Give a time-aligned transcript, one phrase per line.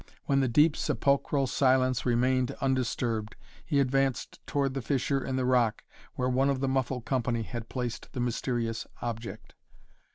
[0.25, 5.83] When the deep sepulchral silence remained undisturbed, he advanced toward the fissure in the rock
[6.15, 9.53] where one of the muffled company had placed the mysterious object.